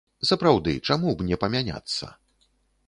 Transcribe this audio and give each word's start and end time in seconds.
Сапраўды, 0.29 0.73
чаму 0.89 1.13
б 1.21 1.27
не 1.29 1.39
памяняцца? 1.45 2.13